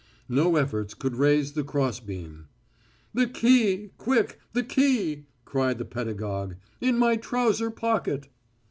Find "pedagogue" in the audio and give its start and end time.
5.85-6.55